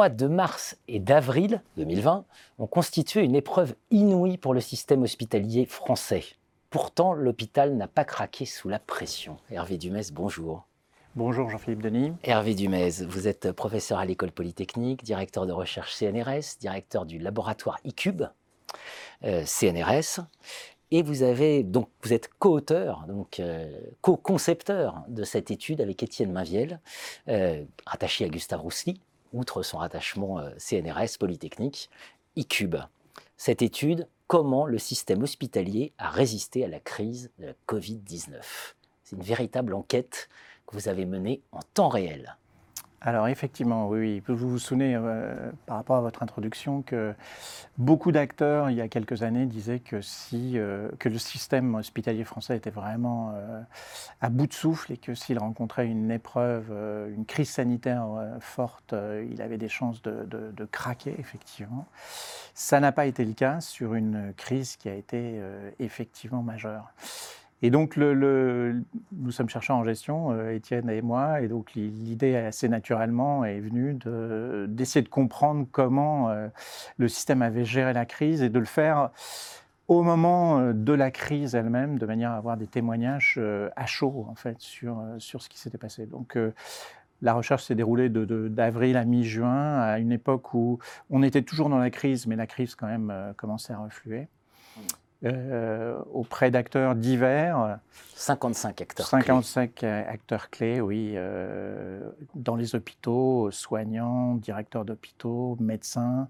[0.00, 2.24] mois de mars et d'avril 2020
[2.58, 6.24] ont constitué une épreuve inouïe pour le système hospitalier français.
[6.70, 9.36] Pourtant, l'hôpital n'a pas craqué sous la pression.
[9.50, 10.66] Hervé Dumès, bonjour.
[11.16, 12.14] Bonjour Jean-Philippe Denis.
[12.22, 17.78] Hervé Dumez, vous êtes professeur à l'école polytechnique, directeur de recherche CNRS, directeur du laboratoire
[17.84, 18.30] ICUBE
[19.24, 20.24] euh, CNRS,
[20.92, 26.32] et vous avez donc vous êtes co-auteur, donc euh, co-concepteur de cette étude avec Étienne
[26.32, 26.80] Mainviel,
[27.28, 28.98] euh, rattaché à Gustave Roussely,
[29.32, 31.90] outre son rattachement CNRS Polytechnique,
[32.36, 32.76] ICUBE.
[33.36, 38.42] Cette étude, comment le système hospitalier a résisté à la crise de la Covid-19.
[39.02, 40.28] C'est une véritable enquête
[40.72, 42.36] vous avez mené en temps réel.
[43.02, 47.14] Alors effectivement, oui, Vous vous souvenez, euh, par rapport à votre introduction, que
[47.78, 52.24] beaucoup d'acteurs, il y a quelques années, disaient que, si, euh, que le système hospitalier
[52.24, 53.62] français était vraiment euh,
[54.20, 56.70] à bout de souffle et que s'il rencontrait une épreuve,
[57.16, 58.06] une crise sanitaire
[58.40, 58.94] forte,
[59.30, 61.86] il avait des chances de, de craquer, effectivement.
[62.52, 65.40] Ça n'a pas été le cas sur une crise qui a été
[65.78, 66.92] effectivement majeure.
[67.62, 72.68] Et donc, nous sommes chercheurs en gestion, euh, Étienne et moi, et donc l'idée assez
[72.68, 73.98] naturellement est venue
[74.68, 76.48] d'essayer de, comprendre comment euh,
[76.96, 79.10] le système avait géré la crise et de le faire
[79.88, 83.38] au moment euh, de la crise elle-même, de manière à avoir des témoignages
[83.76, 86.06] à chaud, en fait, sur, sur ce qui s'était passé.
[86.06, 86.38] Donc,
[87.20, 90.78] la recherche s'est déroulée d'avril à mi-juin, à une époque où
[91.10, 94.28] on était toujours dans la crise, mais la crise quand même commençait à refluer.
[95.22, 97.78] Euh, auprès d'acteurs divers.
[98.14, 99.88] 55 acteurs 55 clés.
[99.88, 102.00] acteurs clés, oui, euh,
[102.34, 106.28] dans les hôpitaux, soignants, directeurs d'hôpitaux, médecins,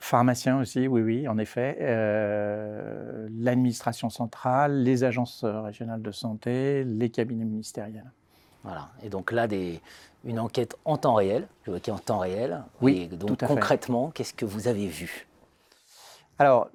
[0.00, 7.08] pharmaciens aussi, oui, oui, en effet, euh, l'administration centrale, les agences régionales de santé, les
[7.08, 8.10] cabinets ministériels.
[8.64, 9.80] Voilà, et donc là, des,
[10.24, 12.64] une enquête en temps réel, je vois qu'il en temps réel.
[12.82, 15.26] Oui, donc concrètement, qu'est-ce que vous avez vu?
[16.38, 16.70] Alors,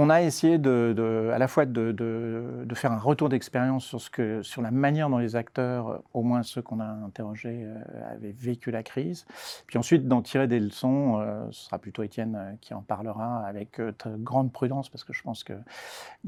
[0.00, 5.10] on a essayé de, à la fois de, faire un retour d'expérience sur, la manière
[5.10, 9.26] dont les acteurs, au moins ceux qu'on a interrogés, euh, avaient vécu la crise,
[9.66, 11.18] puis ensuite d'en tirer des leçons.
[11.18, 15.22] Euh, ce sera plutôt Étienne euh, qui en parlera avec grande prudence, parce que je
[15.22, 15.56] pense qu'il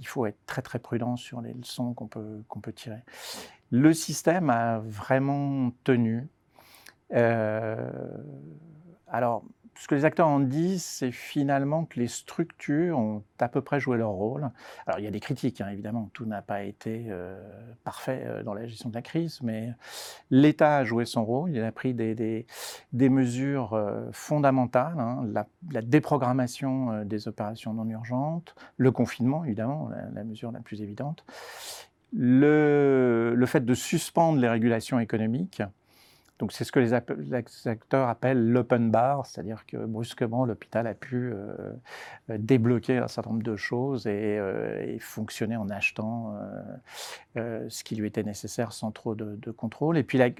[0.04, 3.04] faut être très très prudent sur les leçons qu'on peut, qu'on peut tirer.
[3.70, 6.26] Le système a vraiment tenu.
[9.06, 9.44] alors,
[9.74, 13.80] ce que les acteurs en disent, c'est finalement que les structures ont à peu près
[13.80, 14.50] joué leur rôle.
[14.86, 17.40] Alors il y a des critiques, hein, évidemment, tout n'a pas été euh,
[17.84, 19.72] parfait euh, dans la gestion de la crise, mais
[20.30, 22.46] l'État a joué son rôle, il a pris des,
[22.92, 30.52] mesures euh, fondamentales, hein, la, déprogrammation des opérations non urgentes, le confinement, évidemment, la, mesure
[30.52, 31.24] la plus évidente,
[32.12, 35.62] le fait de suspendre les régulations économiques,
[36.40, 41.34] donc c'est ce que les, acteurs appellent l'open bar, c'est-à-dire que brusquement l'hôpital a pu
[41.34, 41.74] euh,
[42.30, 46.34] débloquer un certain nombre de choses et, euh, fonctionner en achetant
[47.36, 49.98] euh, ce qui lui était nécessaire sans trop de, contrôle.
[49.98, 50.30] Et puis la,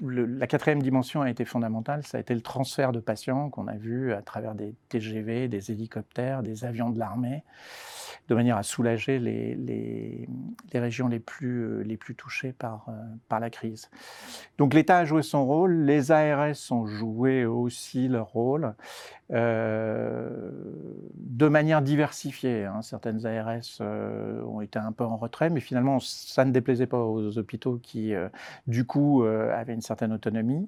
[0.47, 4.11] quatrième dimension a été fondamentale, ça a été le transfert de patients qu'on a vu
[4.11, 7.43] à travers des TGV, des hélicoptères, des avions de l'armée
[8.27, 10.27] de manière à soulager les,
[10.73, 12.87] régions les plus, touchées par
[13.29, 13.89] la crise.
[14.57, 18.73] Donc l'État a joué son rôle, les ARS ont joué aussi leur rôle.
[19.33, 20.51] Euh,
[21.15, 22.65] de manière diversifiée.
[22.65, 22.81] Hein.
[22.81, 27.37] Certaines ARS ont été un peu en retrait, mais finalement, ça ne déplaisait pas aux
[27.37, 28.13] hôpitaux qui,
[28.67, 30.67] du coup, avaient une certaine autonomie.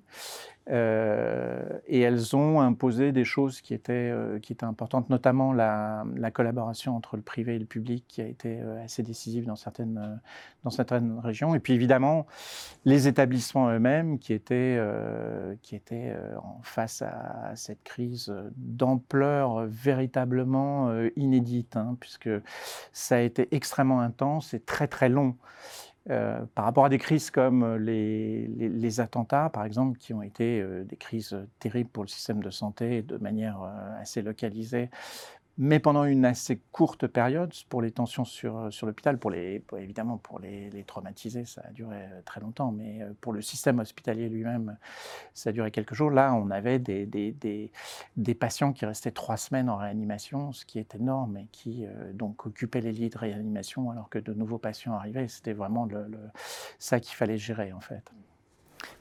[0.69, 6.05] Euh, et elles ont imposé des choses qui étaient, euh, qui étaient importantes, notamment la,
[6.33, 10.21] collaboration entre le privé et le public qui a été euh, assez décisive dans certaines,
[10.63, 11.53] dans certaines régions.
[11.53, 12.25] Et puis évidemment,
[12.85, 14.79] les établissements eux-mêmes qui étaient,
[15.61, 22.29] qui étaient en face à, cette crise d'ampleur véritablement inédite, hein, puisque
[22.93, 25.35] ça a été extrêmement intense et très très long.
[26.09, 30.59] Euh, par rapport à des crises comme euh, les, attentats, par exemple, qui ont été
[30.59, 33.61] euh, des crises terribles pour le système de santé de manière
[34.01, 34.89] assez localisée,
[35.57, 40.39] mais pendant une assez courte période, pour les tensions sur, euh, l'hôpital, pour évidemment pour
[40.39, 44.29] les, les, traumatisés, ça a duré euh, très longtemps, mais euh, pour le système hospitalier
[44.29, 44.77] lui-même,
[45.35, 46.09] ça a duré quelques jours.
[46.09, 47.71] Là, on avait des,
[48.39, 52.81] patients qui restaient trois semaines en réanimation, ce qui est énorme et qui donc occupaient
[52.81, 55.27] les lits de réanimation alors que de nouveaux patients arrivaient.
[55.27, 55.87] C'était vraiment
[56.79, 58.11] ça qu'il fallait gérer en fait.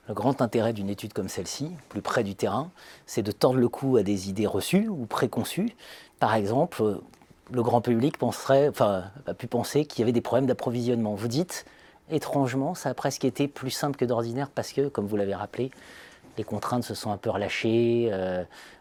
[0.08, 2.70] Le grand intérêt d'une étude comme celle-ci, plus près du terrain,
[3.06, 5.70] c'est de tordre le cou à des idées reçues ou préconçues.
[6.23, 7.01] Par exemple, euh,
[7.53, 11.17] le grand public penserait, enfin, a pu penser qu'il y avait des problèmes d'approvisionnement.
[11.17, 11.67] Vous dites,
[12.13, 15.73] étrangement, ça a presque été plus simple que d'ordinaire parce que, comme vous l'avez rappelé,
[16.39, 18.09] Les contraintes se sont un peu relâchées.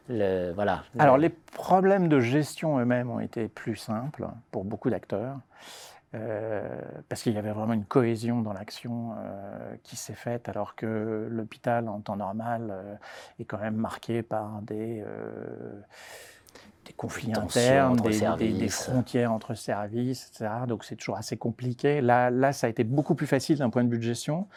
[0.08, 0.84] voilà.
[1.00, 5.38] Alors les problèmes de gestion eux-mêmes ont été plus simples pour beaucoup d'acteurs.
[7.10, 9.16] parce qu'il y avait vraiment une cohésion dans l'action
[9.84, 13.00] qui s'est faite, alors que l'hôpital en temps normal
[13.40, 15.04] est quand même marqué par des,
[16.92, 20.52] des conflits internes, des, frontières entre services, etc.
[20.68, 22.02] Donc c'est toujours assez compliqué.
[22.02, 24.48] Là, là, ça a été beaucoup plus facile d'un point de vue de gestion.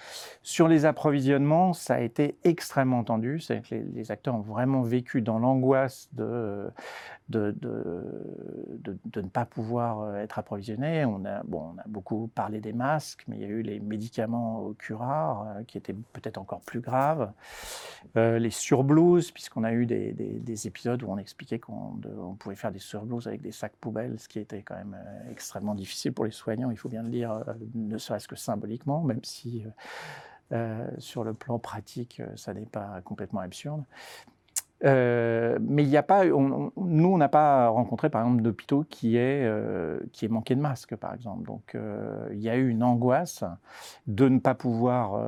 [0.43, 3.41] Sur les approvisionnements, ça a été extrêmement tendu.
[3.41, 6.71] C'est que les, acteurs ont vraiment vécu dans l'angoisse de,
[7.29, 11.05] de, de, de, ne pas pouvoir euh, être approvisionnés.
[11.05, 13.81] On a, bon, on a beaucoup parlé des masques, mais il y a eu les
[13.81, 17.31] médicaments au curare euh, qui étaient peut-être encore plus graves.
[18.17, 22.55] Euh, les surblouses, puisqu'on a eu des, des, épisodes où on expliquait qu'on on pouvait
[22.55, 24.97] faire des surblouses avec des sacs poubelles, ce qui était quand même
[25.31, 27.43] extrêmement difficile pour les soignants, il faut bien le dire,
[27.75, 29.65] ne serait-ce que symboliquement, même si
[30.99, 33.83] sur le plan pratique, ça n'est pas complètement absurde.
[34.85, 39.17] Euh, mais il n'y a pas, nous, on n'a pas rencontré, par exemple, d'hôpitaux qui
[39.17, 41.47] est euh, qui est manqué de masques, par exemple.
[41.47, 43.45] Donc, euh, il y a eu une angoisse
[44.07, 45.21] de ne pas pouvoir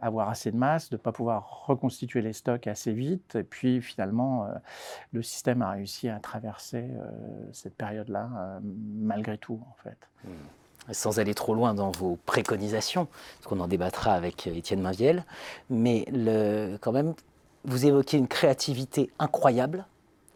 [0.00, 3.36] avoir assez de masques, de ne pas pouvoir reconstituer les stocks assez vite.
[3.36, 4.48] Et puis, finalement,
[5.12, 6.88] le système a réussi à traverser
[7.52, 9.98] cette période-là, malgré tout, en fait.
[10.24, 10.92] Mmh.
[10.92, 13.06] sans aller trop loin dans vos préconisations,
[13.38, 15.24] parce qu'on en débattra avec Étienne Mainviel,
[15.70, 16.06] mais
[16.80, 17.14] quand même,
[17.64, 19.86] vous évoquez une créativité incroyable,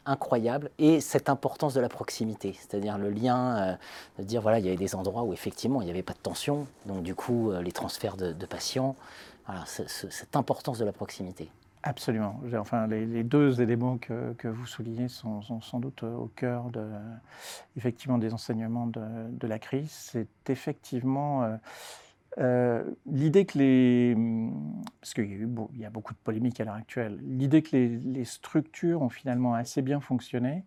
[0.07, 3.75] incroyable, et cette importance de la proximité, c'est-à-dire le lien, euh,
[4.19, 6.19] de dire voilà, il y avait des endroits où effectivement il n'y avait pas de
[6.19, 8.97] tension, donc du coup euh, les transferts de, patients,
[9.47, 11.51] voilà, cette importance de la proximité.
[11.85, 12.41] Absolument.
[12.59, 16.85] Enfin, les, deux éléments que, vous soulignez sont, sans doute au cœur de,
[17.77, 19.91] effectivement, des enseignements de, la crise.
[19.91, 21.57] C'est effectivement euh,
[22.39, 24.17] euh, l'idée que les.
[25.01, 27.19] Parce qu'il y, beaucoup de polémiques à l'heure actuelle.
[27.23, 30.65] L'idée que les, structures ont finalement assez bien fonctionné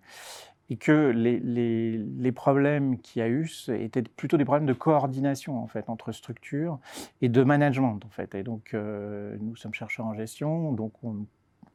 [0.70, 5.62] et que les, les problèmes qu'il y a eu étaient plutôt des problèmes de coordination
[5.62, 6.80] en fait entre structures
[7.22, 8.36] et de management en fait.
[8.36, 11.26] Et donc euh, nous sommes chercheurs en gestion, donc on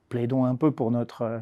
[0.09, 1.39] plaidons un peu pour notre euh,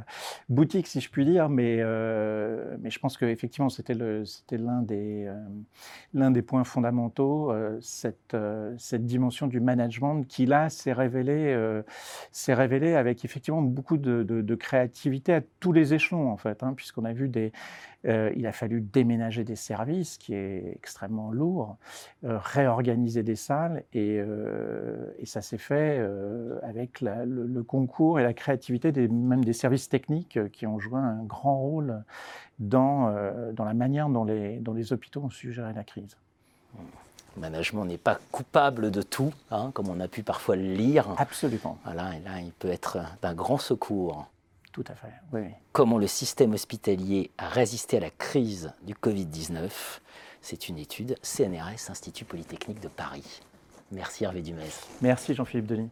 [0.48, 5.26] boutique, si je puis dire, mais, euh, mais je pense qu'effectivement, c'était l'un des,
[6.14, 8.36] euh, des points fondamentaux, cette,
[8.78, 11.54] cette dimension du management qui, là, s'est révélée
[12.94, 17.12] avec effectivement beaucoup de, de, créativité à tous les échelons, en fait, hein, puisqu'on a
[17.12, 17.52] vu des,
[18.06, 21.76] euh, il a fallu déménager des services, qui est extrêmement lourd,
[22.24, 25.98] euh, réorganiser des salles, et, euh, ça s'est fait
[26.62, 31.24] avec le, concours et la créativité des, même des services techniques qui ont joué un
[31.24, 32.04] grand rôle
[32.58, 33.12] dans,
[33.52, 36.16] dans la manière dont les, dont les hôpitaux ont su gérer la crise.
[37.36, 41.08] Le management n'est pas coupable de tout, hein, comme on a pu parfois le lire.
[41.16, 41.78] Absolument.
[41.84, 44.28] Voilà, et là, il peut être d'un grand secours.
[44.74, 45.52] Tout à fait.
[45.70, 49.70] Comment le système hospitalier a résisté à la crise du Covid-19
[50.40, 53.40] C'est une étude CNRS, Institut Polytechnique de Paris.
[53.92, 54.64] Merci Hervé Dumez.
[55.00, 55.90] Merci Jean-Philippe Denis.